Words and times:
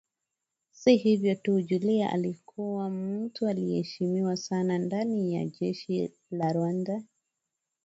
Si 0.71 0.95
hivyo 0.97 1.35
tu 1.35 1.61
Juliana 1.61 2.13
alikuwa 2.13 2.89
ni 2.89 3.17
mtu 3.19 3.47
anayeheshimiwa 3.47 4.37
sana 4.37 4.77
ndani 4.77 5.33
ya 5.33 5.45
jeshi 5.45 6.11
la 6.31 6.53
Rwanda 6.53 7.03